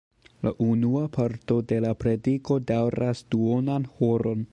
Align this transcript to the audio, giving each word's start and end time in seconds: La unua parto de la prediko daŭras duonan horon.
La 0.45 0.51
unua 0.67 1.01
parto 1.17 1.57
de 1.71 1.77
la 1.85 1.91
prediko 2.05 2.57
daŭras 2.71 3.25
duonan 3.35 3.87
horon. 4.01 4.43